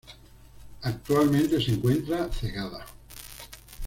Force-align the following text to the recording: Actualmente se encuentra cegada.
Actualmente 0.81 1.61
se 1.63 1.73
encuentra 1.73 2.27
cegada. 2.33 2.87